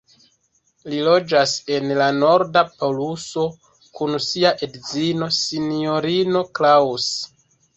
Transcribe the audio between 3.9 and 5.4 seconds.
kun sia edzino,